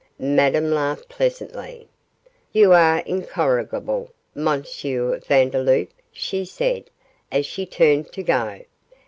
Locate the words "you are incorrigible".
2.51-4.11